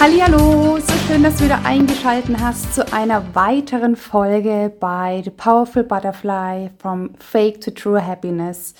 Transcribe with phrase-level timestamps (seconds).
[0.00, 5.82] Hallo, so schön, dass du wieder eingeschaltet hast zu einer weiteren Folge bei The Powerful
[5.82, 8.74] Butterfly from Fake to True Happiness.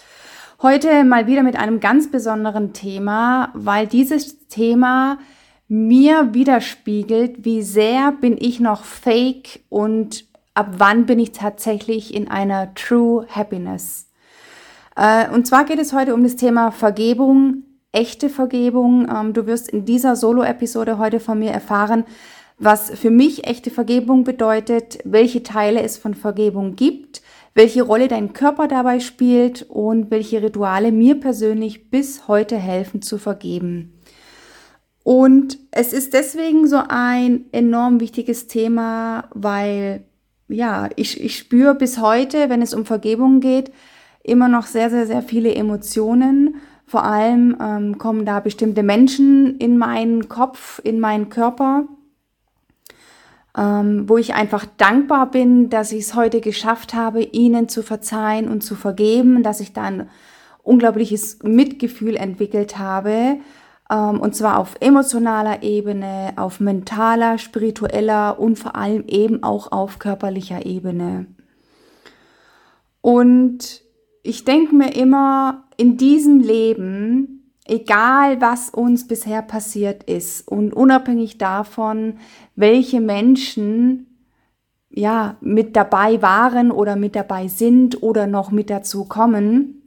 [0.63, 5.19] Heute mal wieder mit einem ganz besonderen Thema, weil dieses Thema
[5.67, 12.31] mir widerspiegelt, wie sehr bin ich noch fake und ab wann bin ich tatsächlich in
[12.31, 14.09] einer True Happiness.
[14.95, 19.09] Äh, und zwar geht es heute um das Thema Vergebung, echte Vergebung.
[19.09, 22.05] Ähm, du wirst in dieser Solo-Episode heute von mir erfahren,
[22.59, 27.23] was für mich echte Vergebung bedeutet, welche Teile es von Vergebung gibt,
[27.55, 33.19] welche Rolle dein Körper dabei spielt und welche Rituale mir persönlich bis heute helfen zu
[33.19, 33.95] vergeben.
[35.05, 40.05] Und es ist deswegen so ein enorm wichtiges Thema, weil
[40.49, 43.71] ja, ich, ich spüre bis heute, wenn es um Vergebung geht,
[44.23, 46.57] immer noch sehr, sehr, sehr viele Emotionen
[46.89, 51.85] vor allem ähm, kommen da bestimmte Menschen in meinen Kopf, in meinen Körper,
[53.57, 58.49] ähm, wo ich einfach dankbar bin, dass ich es heute geschafft habe, ihnen zu verzeihen
[58.49, 60.09] und zu vergeben, dass ich da ein
[60.63, 63.37] unglaubliches Mitgefühl entwickelt habe.
[63.91, 69.99] Ähm, und zwar auf emotionaler Ebene, auf mentaler, spiritueller und vor allem eben auch auf
[69.99, 71.27] körperlicher Ebene.
[73.03, 73.83] Und
[74.29, 81.39] ich denke mir immer, in diesem Leben, egal was uns bisher passiert ist und unabhängig
[81.39, 82.19] davon,
[82.55, 84.19] welche Menschen
[84.91, 89.83] ja mit dabei waren oder mit dabei sind oder noch mit dazu kommen,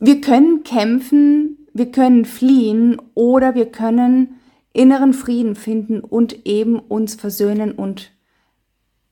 [0.00, 4.40] wir können kämpfen, wir können fliehen oder wir können
[4.72, 8.10] inneren Frieden finden und eben uns versöhnen und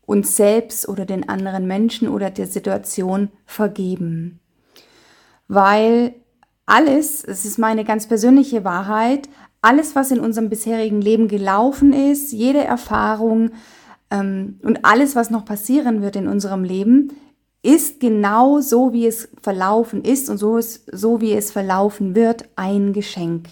[0.07, 4.41] uns selbst oder den anderen Menschen oder der Situation vergeben
[5.49, 6.15] weil
[6.67, 9.29] alles, es ist meine ganz persönliche Wahrheit,
[9.63, 13.51] alles, was in unserem bisherigen Leben gelaufen ist, jede Erfahrung
[14.11, 17.13] ähm, und alles, was noch passieren wird in unserem Leben,
[17.63, 22.49] ist genau so, wie es verlaufen ist und so, ist, so wie es verlaufen wird,
[22.55, 23.49] ein Geschenk.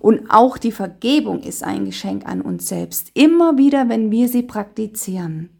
[0.00, 3.10] Und auch die Vergebung ist ein Geschenk an uns selbst.
[3.14, 5.50] Immer wieder, wenn wir sie praktizieren.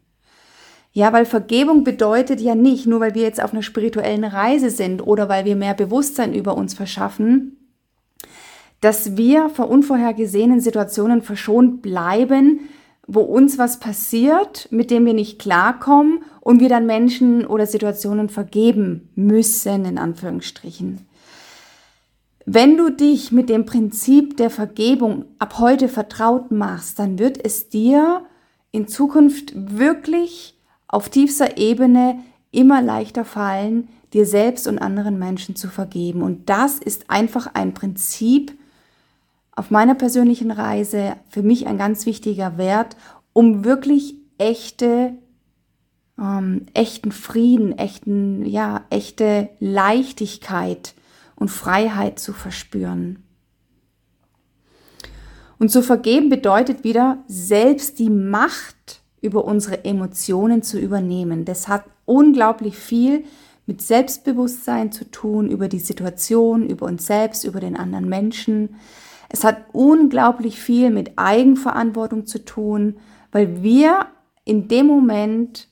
[0.91, 5.05] Ja, weil Vergebung bedeutet ja nicht, nur weil wir jetzt auf einer spirituellen Reise sind
[5.05, 7.57] oder weil wir mehr Bewusstsein über uns verschaffen,
[8.79, 12.61] dass wir vor unvorhergesehenen Situationen verschont bleiben,
[13.07, 18.29] wo uns was passiert, mit dem wir nicht klarkommen und wir dann Menschen oder Situationen
[18.29, 21.01] vergeben müssen, in Anführungsstrichen.
[22.45, 27.69] Wenn du dich mit dem Prinzip der Vergebung ab heute vertraut machst, dann wird es
[27.69, 28.23] dir
[28.71, 30.55] in Zukunft wirklich
[30.87, 32.19] auf tiefster Ebene
[32.51, 36.21] immer leichter fallen, dir selbst und anderen Menschen zu vergeben.
[36.21, 38.53] Und das ist einfach ein Prinzip
[39.55, 42.95] auf meiner persönlichen Reise für mich ein ganz wichtiger Wert,
[43.33, 45.13] um wirklich echte,
[46.19, 50.93] ähm, echten Frieden, echten, ja, echte Leichtigkeit
[51.35, 53.23] und Freiheit zu verspüren.
[55.57, 61.45] Und zu vergeben bedeutet wieder, selbst die Macht über unsere Emotionen zu übernehmen.
[61.45, 63.23] Das hat unglaublich viel
[63.65, 68.75] mit Selbstbewusstsein zu tun, über die Situation, über uns selbst, über den anderen Menschen.
[69.29, 72.97] Es hat unglaublich viel mit Eigenverantwortung zu tun,
[73.31, 74.07] weil wir
[74.43, 75.67] in dem Moment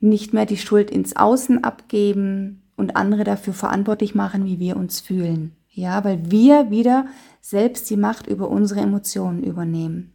[0.00, 4.98] nicht mehr die Schuld ins Außen abgeben und andere dafür verantwortlich machen, wie wir uns
[4.98, 5.52] fühlen.
[5.70, 7.06] Ja, weil wir wieder
[7.40, 10.12] selbst die Macht über unsere Emotionen übernehmen.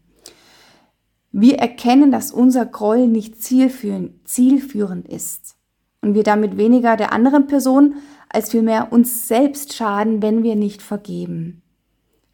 [1.31, 5.55] Wir erkennen, dass unser Groll nicht zielführend ist
[6.01, 7.95] und wir damit weniger der anderen Person
[8.27, 11.61] als vielmehr uns selbst schaden, wenn wir nicht vergeben.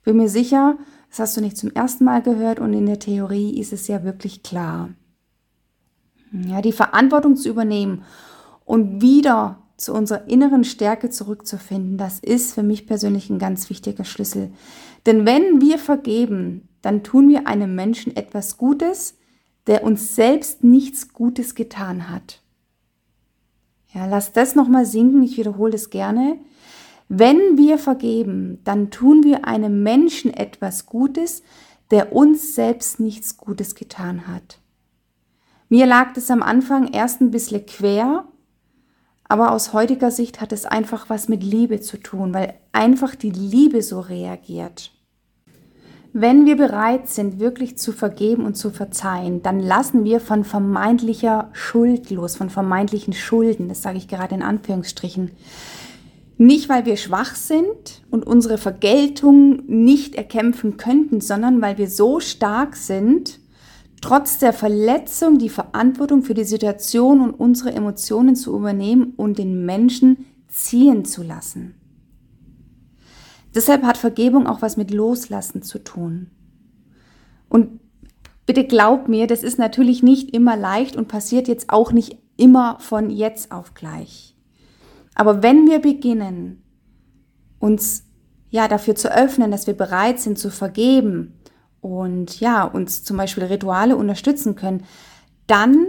[0.04, 0.80] Bin mir sicher,
[1.10, 4.04] das hast du nicht zum ersten Mal gehört und in der Theorie ist es ja
[4.04, 4.90] wirklich klar.
[6.32, 8.02] Ja, die Verantwortung zu übernehmen
[8.66, 14.04] und wieder zu unserer inneren Stärke zurückzufinden, das ist für mich persönlich ein ganz wichtiger
[14.04, 14.52] Schlüssel.
[15.06, 19.18] Denn wenn wir vergeben, dann tun wir einem Menschen etwas Gutes,
[19.68, 22.42] der uns selbst nichts Gutes getan hat.
[23.94, 26.38] Ja, lass das nochmal sinken, ich wiederhole es gerne.
[27.10, 31.44] Wenn wir vergeben, dann tun wir einem Menschen etwas Gutes,
[31.92, 34.60] der uns selbst nichts Gutes getan hat.
[35.70, 38.26] Mir lag das am Anfang erst ein bisschen quer,
[39.34, 43.32] aber aus heutiger Sicht hat es einfach was mit Liebe zu tun, weil einfach die
[43.32, 44.92] Liebe so reagiert.
[46.14, 51.50] Wenn wir bereit sind, wirklich zu vergeben und zu verzeihen, dann lassen wir von vermeintlicher
[51.54, 55.32] Schuld los, von vermeintlichen Schulden, das sage ich gerade in Anführungsstrichen.
[56.38, 62.20] Nicht, weil wir schwach sind und unsere Vergeltung nicht erkämpfen könnten, sondern weil wir so
[62.20, 63.40] stark sind,
[64.04, 69.66] trotz der Verletzung die Verantwortung für die Situation und unsere Emotionen zu übernehmen und den
[69.66, 71.76] Menschen ziehen zu lassen.
[73.56, 76.32] Deshalb hat Vergebung auch was mit Loslassen zu tun.
[77.48, 77.80] Und
[78.46, 82.80] bitte glaub mir, das ist natürlich nicht immer leicht und passiert jetzt auch nicht immer
[82.82, 84.36] von jetzt auf gleich.
[85.16, 86.62] Aber wenn wir beginnen,
[87.58, 88.04] uns
[88.50, 91.36] ja dafür zu öffnen, dass wir bereit sind zu vergeben,
[91.84, 94.86] und ja, uns zum Beispiel Rituale unterstützen können,
[95.48, 95.86] dann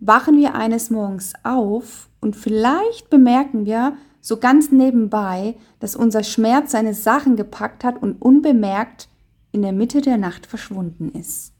[0.00, 6.72] wachen wir eines Morgens auf und vielleicht bemerken wir so ganz nebenbei, dass unser Schmerz
[6.72, 9.08] seine Sachen gepackt hat und unbemerkt
[9.52, 11.52] in der Mitte der Nacht verschwunden ist.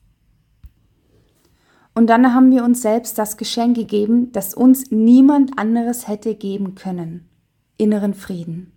[1.94, 6.74] Und dann haben wir uns selbst das Geschenk gegeben, das uns niemand anderes hätte geben
[6.74, 7.28] können.
[7.76, 8.72] Inneren Frieden.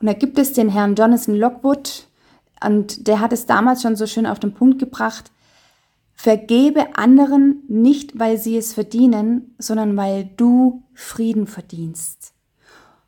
[0.00, 2.08] Und da gibt es den Herrn Jonathan Lockwood,
[2.64, 5.30] und der hat es damals schon so schön auf den Punkt gebracht,
[6.14, 12.32] vergebe anderen nicht, weil sie es verdienen, sondern weil du Frieden verdienst.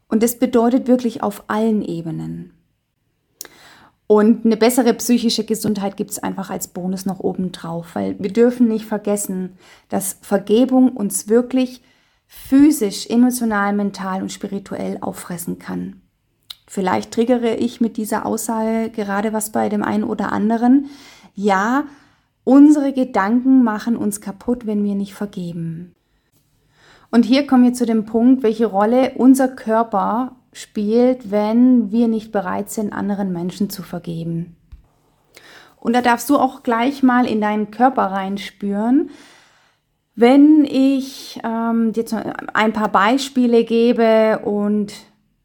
[0.09, 2.53] Und das bedeutet wirklich auf allen Ebenen.
[4.07, 8.33] Und eine bessere psychische Gesundheit gibt es einfach als Bonus noch oben drauf, weil wir
[8.33, 9.57] dürfen nicht vergessen,
[9.89, 11.81] dass Vergebung uns wirklich
[12.27, 16.04] physisch, emotional, mental und spirituell auffressen kann.
[16.67, 20.87] Vielleicht triggere ich mit dieser Aussage gerade was bei dem einen oder anderen.
[21.35, 21.85] Ja,
[22.45, 25.95] unsere Gedanken machen uns kaputt, wenn wir nicht vergeben.
[27.11, 32.33] Und hier kommen wir zu dem Punkt, welche Rolle unser Körper spielt, wenn wir nicht
[32.33, 34.57] bereit sind, anderen Menschen zu vergeben.
[35.77, 39.11] Und da darfst du auch gleich mal in deinen Körper reinspüren.
[40.17, 42.05] Wenn ich ähm, dir
[42.55, 44.95] ein paar Beispiele gebe und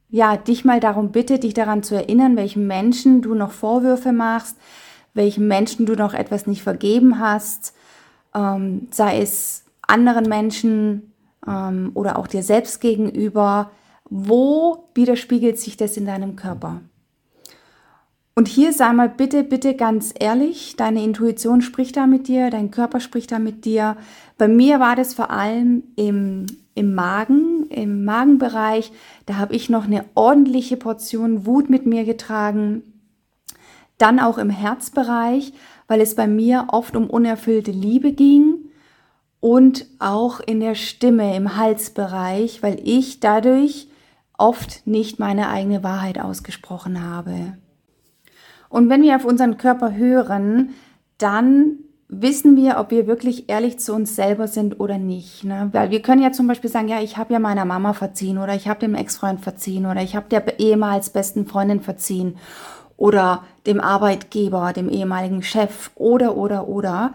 [0.09, 4.57] ja, dich mal darum bitte, dich daran zu erinnern, welchen Menschen du noch Vorwürfe machst,
[5.13, 7.73] welchen Menschen du noch etwas nicht vergeben hast,
[8.33, 11.13] ähm, sei es anderen Menschen
[11.47, 13.71] ähm, oder auch dir selbst gegenüber.
[14.09, 16.81] Wo widerspiegelt sich das in deinem Körper?
[18.35, 22.71] Und hier sei mal bitte, bitte ganz ehrlich, deine Intuition spricht da mit dir, dein
[22.71, 23.97] Körper spricht da mit dir.
[24.37, 26.45] Bei mir war das vor allem im
[26.79, 28.91] im Magen, im Magenbereich.
[29.25, 32.83] Da habe ich noch eine ordentliche Portion Wut mit mir getragen.
[33.97, 35.51] Dann auch im Herzbereich,
[35.87, 38.69] weil es bei mir oft um unerfüllte Liebe ging.
[39.41, 43.89] Und auch in der Stimme, im Halsbereich, weil ich dadurch
[44.37, 47.57] oft nicht meine eigene Wahrheit ausgesprochen habe.
[48.69, 50.69] Und wenn wir auf unseren Körper hören,
[51.17, 55.43] dann wissen wir, ob wir wirklich ehrlich zu uns selber sind oder nicht.
[55.43, 55.69] Ne?
[55.71, 58.55] Weil wir können ja zum Beispiel sagen, ja, ich habe ja meiner Mama verziehen oder
[58.55, 62.37] ich habe dem Ex-Freund verziehen oder ich habe der ehemals besten Freundin verziehen
[62.97, 67.13] oder dem Arbeitgeber, dem ehemaligen Chef oder, oder, oder.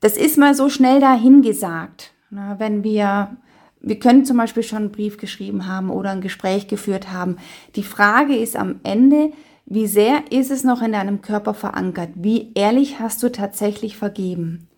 [0.00, 2.12] Das ist mal so schnell dahingesagt.
[2.28, 2.56] Ne?
[2.58, 3.36] Wenn wir,
[3.80, 7.38] wir können zum Beispiel schon einen Brief geschrieben haben oder ein Gespräch geführt haben.
[7.74, 9.32] Die Frage ist am Ende,
[9.66, 12.10] wie sehr ist es noch in deinem Körper verankert?
[12.14, 14.68] Wie ehrlich hast du tatsächlich vergeben?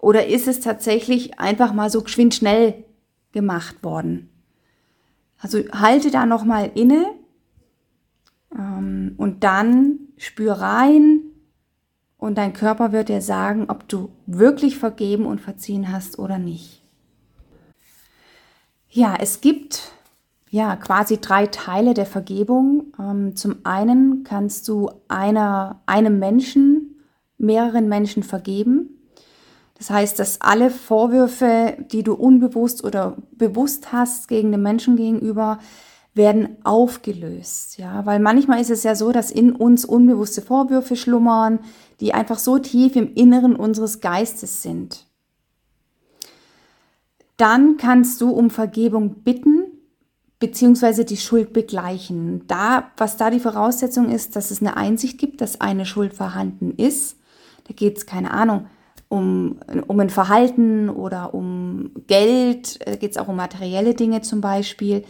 [0.00, 2.84] Oder ist es tatsächlich einfach mal so geschwind schnell
[3.32, 4.30] gemacht worden?
[5.38, 7.06] Also halte da nochmal inne
[8.56, 11.22] ähm, und dann spür rein
[12.16, 16.80] und dein Körper wird dir sagen, ob du wirklich vergeben und verziehen hast oder nicht.
[18.88, 19.90] Ja, es gibt
[20.52, 22.92] ja, quasi drei Teile der Vergebung.
[23.00, 27.00] Ähm, zum einen kannst du einer, einem Menschen,
[27.38, 29.00] mehreren Menschen vergeben.
[29.78, 35.58] Das heißt, dass alle Vorwürfe, die du unbewusst oder bewusst hast gegen den Menschen gegenüber,
[36.12, 37.78] werden aufgelöst.
[37.78, 41.60] Ja, weil manchmal ist es ja so, dass in uns unbewusste Vorwürfe schlummern,
[42.00, 45.06] die einfach so tief im Inneren unseres Geistes sind.
[47.38, 49.71] Dann kannst du um Vergebung bitten
[50.42, 52.44] beziehungsweise die Schuld begleichen.
[52.48, 56.72] Da, was da die Voraussetzung ist, dass es eine Einsicht gibt, dass eine Schuld vorhanden
[56.76, 57.16] ist.
[57.68, 58.66] Da geht es, keine Ahnung,
[59.08, 64.40] um, um ein Verhalten oder um Geld, da geht es auch um materielle Dinge zum
[64.40, 65.04] Beispiel.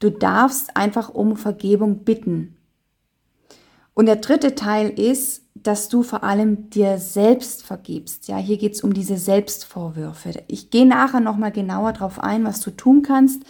[0.00, 2.54] Du darfst einfach um Vergebung bitten.
[3.94, 8.28] Und der dritte Teil ist, dass du vor allem dir selbst vergibst.
[8.28, 10.42] Ja, hier geht es um diese Selbstvorwürfe.
[10.46, 13.44] Ich gehe nachher nochmal genauer darauf ein, was du tun kannst.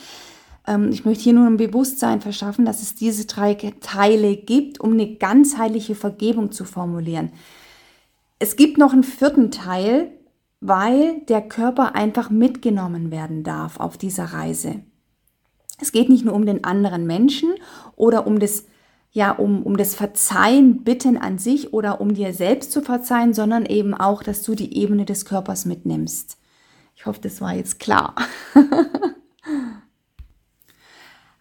[0.66, 4.92] Ähm, ich möchte hier nur ein Bewusstsein verschaffen, dass es diese drei Teile gibt, um
[4.92, 7.32] eine ganzheitliche Vergebung zu formulieren.
[8.38, 10.10] Es gibt noch einen vierten Teil,
[10.60, 14.80] weil der Körper einfach mitgenommen werden darf auf dieser Reise.
[15.80, 17.54] Es geht nicht nur um den anderen Menschen
[17.96, 18.64] oder um das
[19.14, 23.64] ja, um, um das Verzeihen, Bitten an sich oder um dir selbst zu verzeihen, sondern
[23.64, 26.36] eben auch, dass du die Ebene des Körpers mitnimmst.
[26.96, 28.16] Ich hoffe, das war jetzt klar.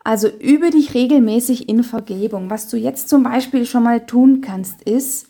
[0.04, 2.50] also übe dich regelmäßig in Vergebung.
[2.50, 5.28] Was du jetzt zum Beispiel schon mal tun kannst, ist,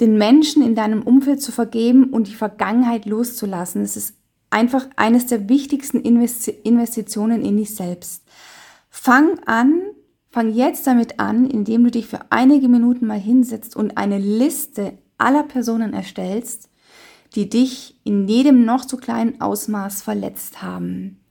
[0.00, 3.82] den Menschen in deinem Umfeld zu vergeben und die Vergangenheit loszulassen.
[3.82, 4.16] Es ist
[4.50, 8.24] einfach eines der wichtigsten Investitionen in dich selbst.
[8.90, 9.82] Fang an,
[10.32, 14.96] Fang jetzt damit an, indem du dich für einige Minuten mal hinsetzt und eine Liste
[15.18, 16.70] aller Personen erstellst,
[17.34, 21.21] die dich in jedem noch so kleinen Ausmaß verletzt haben.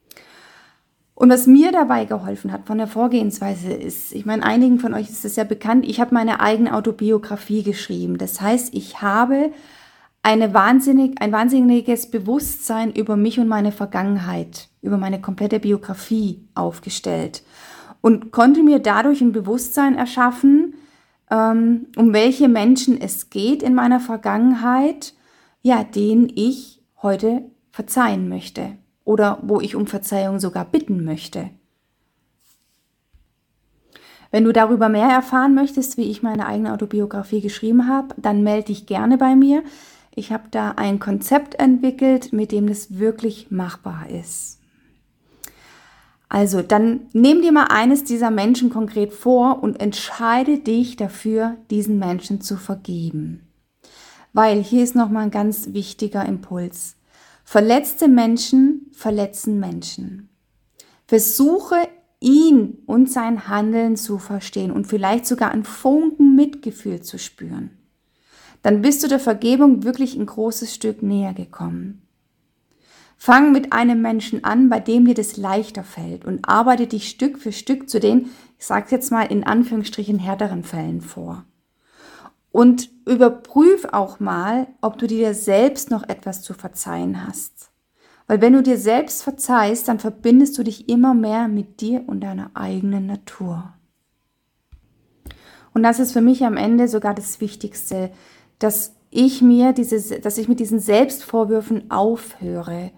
[1.22, 5.08] Und was mir dabei geholfen hat von der Vorgehensweise ist, ich meine, einigen von euch
[5.08, 8.18] ist es ja bekannt, ich habe meine eigene Autobiografie geschrieben.
[8.18, 9.52] Das heißt, ich habe
[10.24, 17.44] eine wahnsinnig, ein wahnsinniges Bewusstsein über mich und meine Vergangenheit, über meine komplette Biografie aufgestellt
[18.02, 20.74] und konnte mir dadurch ein Bewusstsein erschaffen,
[21.30, 25.14] ähm, um welche Menschen es geht in meiner Vergangenheit,
[25.62, 31.50] ja, denen ich heute verzeihen möchte oder wo ich um Verzeihung sogar bitten möchte.
[34.32, 38.68] Wenn du darüber mehr erfahren möchtest, wie ich meine eigene Autobiografie geschrieben habe, dann melde
[38.68, 39.64] dich gerne bei mir.
[40.16, 44.60] Ich habe da ein Konzept entwickelt, mit dem das wirklich machbar ist.
[46.30, 52.00] Also dann nimm dir mal eines dieser Menschen konkret vor und entscheide dich dafür, diesen
[52.00, 53.52] Menschen zu vergeben.
[54.32, 56.96] Weil hier ist nochmal ein ganz wichtiger Impuls.
[57.52, 60.30] Verletzte Menschen verletzen Menschen.
[61.06, 61.76] Versuche
[62.22, 67.72] ihn und sein Handeln zu verstehen und vielleicht sogar ein Funken Mitgefühl zu spüren.
[68.62, 72.08] Dann bist du der Vergebung wirklich ein großes Stück näher gekommen.
[73.18, 77.38] Fang mit einem Menschen an, bei dem dir das leichter fällt und arbeite dich Stück
[77.38, 78.30] für Stück zu den,
[78.60, 81.44] ich sage jetzt mal in Anführungsstrichen, härteren Fällen vor.
[82.54, 87.72] Und überprüf auch mal, ob du dir selbst noch etwas zu verzeihen hast.
[88.28, 92.22] Weil wenn du dir selbst verzeihst, dann verbindest du dich immer mehr mit dir und
[92.22, 93.74] deiner eigenen Natur.
[95.74, 98.12] Und das ist für mich am Ende sogar das Wichtigste,
[98.60, 102.92] dass ich mir diese, dass ich mit diesen Selbstvorwürfen aufhöre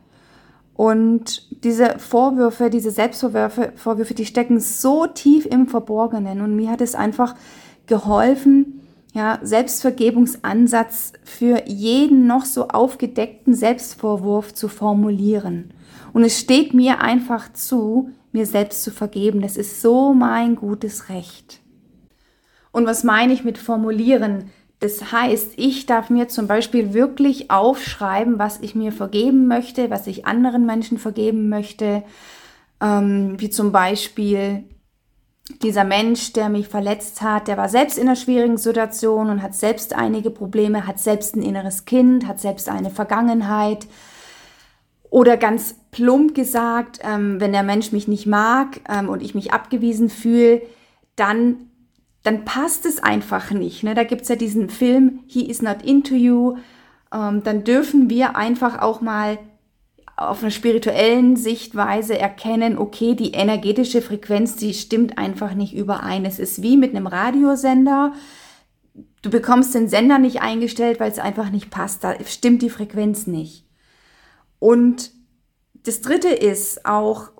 [0.75, 6.41] und diese Vorwürfe, diese Selbstvorwürfe, Vorwürfe, die stecken so tief im Verborgenen.
[6.41, 7.35] Und mir hat es einfach
[7.85, 8.81] geholfen,
[9.13, 15.71] ja, Selbstvergebungsansatz für jeden noch so aufgedeckten Selbstvorwurf zu formulieren.
[16.13, 19.41] Und es steht mir einfach zu, mir selbst zu vergeben.
[19.41, 21.59] Das ist so mein gutes Recht.
[22.71, 24.49] Und was meine ich mit formulieren?
[24.79, 30.07] Das heißt, ich darf mir zum Beispiel wirklich aufschreiben, was ich mir vergeben möchte, was
[30.07, 32.03] ich anderen Menschen vergeben möchte,
[32.81, 34.63] ähm, wie zum Beispiel
[35.61, 39.55] dieser Mensch, der mich verletzt hat, der war selbst in einer schwierigen Situation und hat
[39.55, 43.87] selbst einige Probleme, hat selbst ein inneres Kind, hat selbst eine Vergangenheit.
[45.09, 49.53] Oder ganz plump gesagt, ähm, wenn der Mensch mich nicht mag ähm, und ich mich
[49.53, 50.61] abgewiesen fühle,
[51.15, 51.69] dann
[52.23, 53.83] dann passt es einfach nicht.
[53.83, 53.93] Ne?
[53.93, 56.57] Da gibt es ja diesen Film, He is not into you.
[57.13, 59.37] Ähm, dann dürfen wir einfach auch mal
[60.15, 66.25] auf einer spirituellen Sichtweise erkennen, okay, die energetische Frequenz, die stimmt einfach nicht überein.
[66.25, 68.13] Es ist wie mit einem Radiosender.
[69.21, 72.03] Du bekommst den Sender nicht eingestellt, weil es einfach nicht passt.
[72.03, 73.65] Da stimmt die Frequenz nicht.
[74.59, 75.11] Und
[75.83, 77.31] das dritte ist auch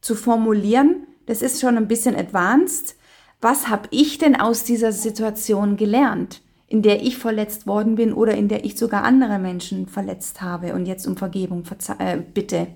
[0.00, 2.96] zu formulieren, das ist schon ein bisschen advanced
[3.40, 8.34] was habe ich denn aus dieser Situation gelernt, in der ich verletzt worden bin oder
[8.34, 11.62] in der ich sogar andere Menschen verletzt habe und jetzt um Vergebung
[11.98, 12.68] äh, bitte.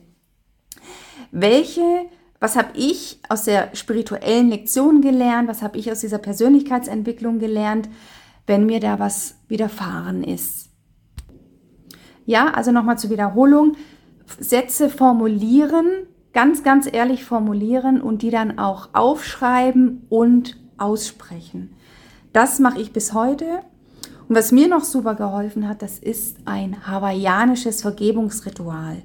[1.32, 2.06] Welche,
[2.38, 7.88] was habe ich aus der spirituellen Lektion gelernt, was habe ich aus dieser Persönlichkeitsentwicklung gelernt,
[8.47, 10.70] wenn mir da was widerfahren ist?
[12.26, 13.76] Ja, also nochmal zur Wiederholung.
[14.38, 15.87] Sätze formulieren,
[16.32, 21.75] ganz, ganz ehrlich formulieren und die dann auch aufschreiben und aussprechen.
[22.32, 23.64] Das mache ich bis heute.
[24.30, 29.02] Und was mir noch super geholfen hat, das ist ein hawaiianisches Vergebungsritual.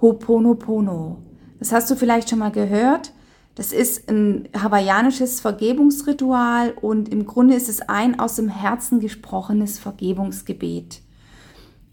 [0.00, 1.18] Ho'oponopono.
[1.60, 3.12] Das hast du vielleicht schon mal gehört.
[3.54, 9.78] Das ist ein hawaiianisches Vergebungsritual und im Grunde ist es ein aus dem Herzen gesprochenes
[9.78, 11.00] Vergebungsgebet.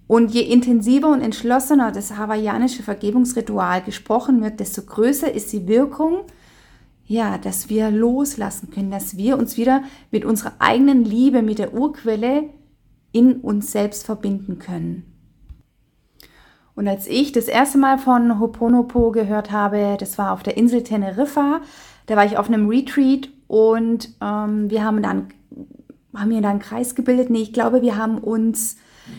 [0.07, 6.21] Und je intensiver und entschlossener das hawaiianische Vergebungsritual gesprochen wird, desto größer ist die Wirkung,
[7.07, 11.73] ja, dass wir loslassen können, dass wir uns wieder mit unserer eigenen Liebe, mit der
[11.73, 12.49] Urquelle
[13.13, 15.13] in uns selbst verbinden können.
[16.75, 20.83] Und als ich das erste Mal von Hoponopo gehört habe, das war auf der Insel
[20.83, 21.61] Teneriffa,
[22.05, 25.29] da war ich auf einem Retreat und ähm, wir haben dann,
[26.13, 27.29] haben wir da einen Kreis gebildet?
[27.29, 28.75] Nee, ich glaube, wir haben uns,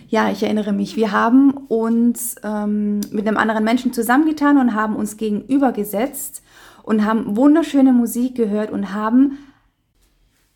[0.08, 4.94] ja, ich erinnere mich, wir haben uns ähm, mit einem anderen Menschen zusammengetan und haben
[4.94, 6.42] uns gegenübergesetzt
[6.88, 9.36] und haben wunderschöne Musik gehört und haben,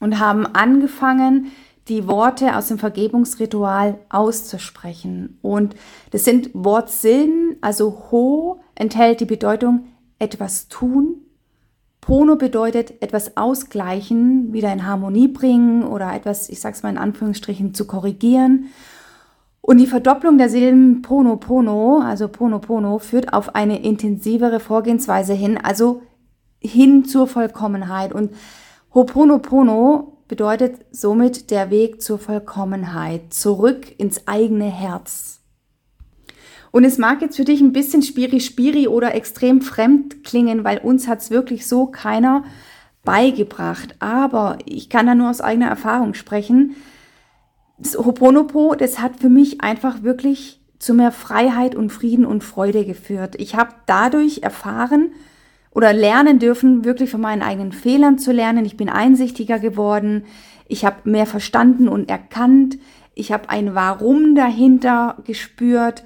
[0.00, 1.52] und haben angefangen,
[1.88, 5.38] die Worte aus dem Vergebungsritual auszusprechen.
[5.42, 5.76] Und
[6.10, 11.16] das sind Wortsilben, also Ho enthält die Bedeutung etwas tun.
[12.00, 17.74] Pono bedeutet etwas ausgleichen, wieder in Harmonie bringen oder etwas, ich sag's mal in Anführungsstrichen,
[17.74, 18.68] zu korrigieren.
[19.60, 25.34] Und die Verdopplung der Silben Pono Pono, also Pono Pono, führt auf eine intensivere Vorgehensweise
[25.34, 26.00] hin, also
[26.62, 28.12] hin zur Vollkommenheit.
[28.12, 28.32] Und
[28.94, 35.40] Hoponopono bedeutet somit der Weg zur Vollkommenheit, zurück ins eigene Herz.
[36.70, 41.06] Und es mag jetzt für dich ein bisschen spiri-spiri oder extrem fremd klingen, weil uns
[41.06, 42.44] hat es wirklich so keiner
[43.04, 43.96] beigebracht.
[43.98, 46.76] Aber ich kann da nur aus eigener Erfahrung sprechen.
[47.76, 52.86] Das Hoponopo, das hat für mich einfach wirklich zu mehr Freiheit und Frieden und Freude
[52.86, 53.34] geführt.
[53.38, 55.12] Ich habe dadurch erfahren,
[55.74, 58.64] oder lernen dürfen, wirklich von meinen eigenen Fehlern zu lernen.
[58.64, 60.24] Ich bin einsichtiger geworden.
[60.68, 62.78] Ich habe mehr verstanden und erkannt.
[63.14, 66.04] Ich habe ein Warum dahinter gespürt.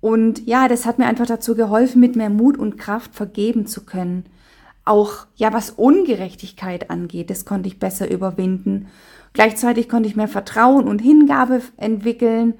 [0.00, 3.84] Und ja, das hat mir einfach dazu geholfen, mit mehr Mut und Kraft vergeben zu
[3.84, 4.24] können.
[4.84, 8.88] Auch, ja, was Ungerechtigkeit angeht, das konnte ich besser überwinden.
[9.32, 12.54] Gleichzeitig konnte ich mehr Vertrauen und Hingabe entwickeln.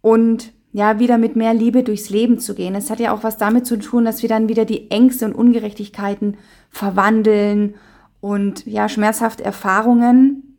[0.00, 2.74] Und ja, wieder mit mehr Liebe durchs Leben zu gehen.
[2.74, 5.34] Es hat ja auch was damit zu tun, dass wir dann wieder die Ängste und
[5.34, 6.36] Ungerechtigkeiten
[6.70, 7.74] verwandeln
[8.20, 10.56] und ja, schmerzhafte Erfahrungen,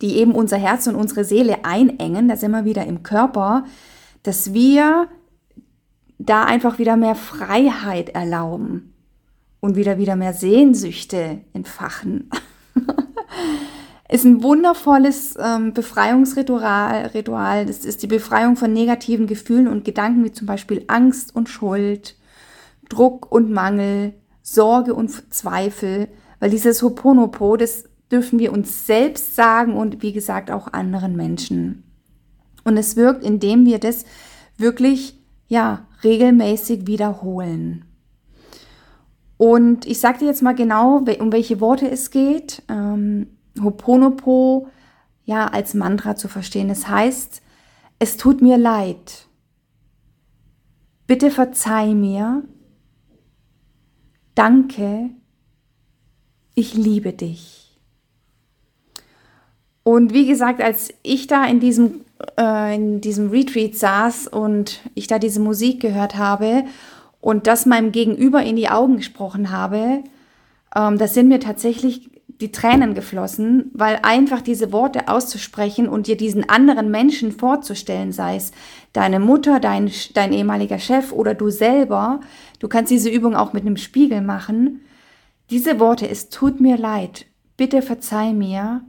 [0.00, 3.64] die eben unser Herz und unsere Seele einengen, da sind wir wieder im Körper,
[4.22, 5.08] dass wir
[6.18, 8.92] da einfach wieder mehr Freiheit erlauben
[9.60, 12.28] und wieder wieder mehr Sehnsüchte entfachen.
[14.12, 17.06] ist ein wundervolles ähm, Befreiungsritual.
[17.14, 17.66] Ritual.
[17.66, 22.16] Das ist die Befreiung von negativen Gefühlen und Gedanken wie zum Beispiel Angst und Schuld,
[22.88, 26.08] Druck und Mangel, Sorge und Zweifel.
[26.40, 31.84] Weil dieses Hoponopo, das dürfen wir uns selbst sagen und wie gesagt auch anderen Menschen.
[32.64, 34.04] Und es wirkt, indem wir das
[34.58, 37.86] wirklich ja regelmäßig wiederholen.
[39.38, 42.62] Und ich sage dir jetzt mal genau, um welche Worte es geht.
[42.68, 43.28] Ähm,
[43.60, 44.68] Hoponopo
[45.24, 46.70] ja als Mantra zu verstehen.
[46.70, 47.42] Es heißt,
[47.98, 49.26] es tut mir leid.
[51.06, 52.44] Bitte verzeih mir.
[54.34, 55.10] Danke.
[56.54, 57.62] Ich liebe dich.
[59.84, 62.02] Und wie gesagt, als ich da in diesem,
[62.38, 66.64] äh, in diesem Retreat saß und ich da diese Musik gehört habe
[67.20, 70.04] und das meinem Gegenüber in die Augen gesprochen habe,
[70.74, 72.11] ähm, das sind mir tatsächlich
[72.42, 78.36] die Tränen geflossen, weil einfach diese Worte auszusprechen und dir diesen anderen Menschen vorzustellen, sei
[78.36, 78.52] es
[78.92, 82.20] deine Mutter, dein, dein ehemaliger Chef oder du selber,
[82.58, 84.82] du kannst diese Übung auch mit einem Spiegel machen.
[85.50, 87.26] Diese Worte, es tut mir leid,
[87.56, 88.82] bitte verzeih mir,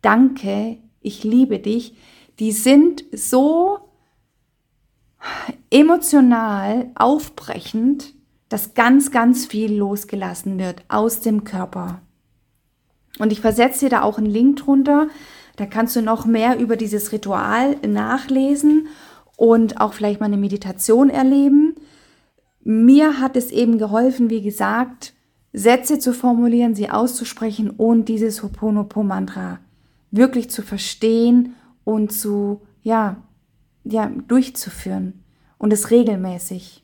[0.00, 1.96] danke, ich liebe dich,
[2.38, 3.78] die sind so
[5.70, 8.14] emotional aufbrechend,
[8.48, 12.00] dass ganz, ganz viel losgelassen wird aus dem Körper.
[13.18, 15.08] Und ich versetze dir da auch einen Link drunter.
[15.56, 18.88] Da kannst du noch mehr über dieses Ritual nachlesen
[19.36, 21.74] und auch vielleicht mal eine Meditation erleben.
[22.62, 25.14] Mir hat es eben geholfen, wie gesagt,
[25.52, 29.60] Sätze zu formulieren, sie auszusprechen und dieses Hoponopo-Mantra
[30.10, 33.22] wirklich zu verstehen und zu, ja,
[33.84, 35.24] ja, durchzuführen
[35.58, 36.82] und es regelmäßig.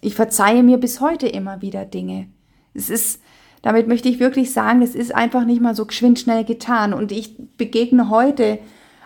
[0.00, 2.28] Ich verzeihe mir bis heute immer wieder Dinge.
[2.72, 3.20] Es ist
[3.62, 6.94] damit möchte ich wirklich sagen, es ist einfach nicht mal so geschwind schnell getan.
[6.94, 8.58] Und ich begegne heute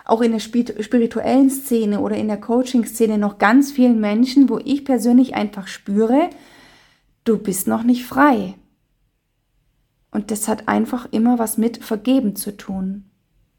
[0.05, 4.85] auch in der spirituellen Szene oder in der Coaching-Szene noch ganz vielen Menschen, wo ich
[4.85, 6.29] persönlich einfach spüre,
[7.23, 8.53] du bist noch nicht frei.
[10.11, 13.05] Und das hat einfach immer was mit Vergeben zu tun.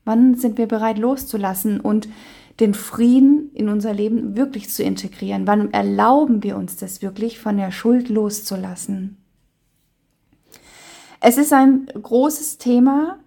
[0.04, 2.08] Wann sind wir bereit loszulassen und
[2.60, 5.46] den Frieden in unser Leben wirklich zu integrieren?
[5.46, 9.18] Wann erlauben wir uns das wirklich, von der Schuld loszulassen?
[11.20, 13.18] Es ist ein großes Thema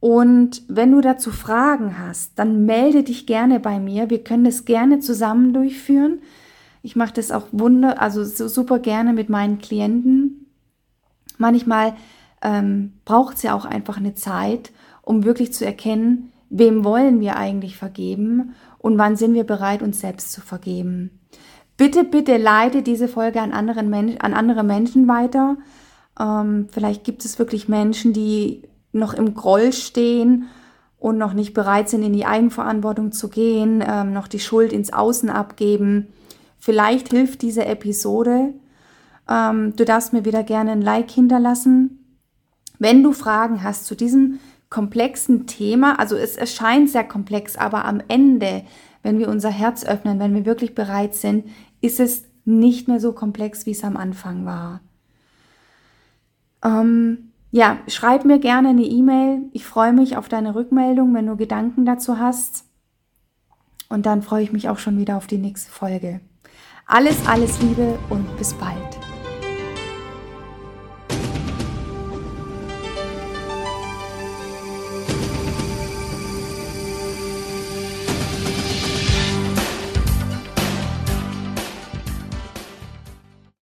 [0.00, 4.10] und wenn du dazu Fragen hast, dann melde dich gerne bei mir.
[4.10, 6.20] Wir können das gerne zusammen durchführen.
[6.82, 10.50] Ich mache das auch wunder, also super gerne mit meinen Klienten.
[11.38, 11.94] Manchmal
[12.42, 17.36] ähm, braucht es ja auch einfach eine Zeit, um wirklich zu erkennen, wem wollen wir
[17.36, 21.18] eigentlich vergeben und wann sind wir bereit, uns selbst zu vergeben.
[21.78, 25.56] Bitte, bitte leite diese Folge an, anderen Men an andere Menschen weiter.
[26.18, 30.46] Ähm, vielleicht gibt es wirklich Menschen, die noch im Groll stehen
[30.98, 34.92] und noch nicht bereit sind, in die Eigenverantwortung zu gehen, ähm, noch die Schuld ins
[34.92, 36.08] Außen abgeben.
[36.58, 38.54] Vielleicht hilft diese Episode.
[39.28, 42.18] Ähm, du darfst mir wieder gerne ein Like hinterlassen.
[42.78, 44.38] Wenn du Fragen hast zu diesem
[44.70, 48.62] komplexen Thema, also es erscheint sehr komplex, aber am Ende
[49.04, 51.44] wenn wir unser Herz öffnen, wenn wir wirklich bereit sind,
[51.80, 54.80] ist es nicht mehr so komplex, wie es am Anfang war.
[56.64, 59.42] Ähm, ja, schreib mir gerne eine E-Mail.
[59.52, 62.64] Ich freue mich auf deine Rückmeldung, wenn du Gedanken dazu hast.
[63.88, 66.20] Und dann freue ich mich auch schon wieder auf die nächste Folge.
[66.86, 68.93] Alles, alles Liebe und bis bald.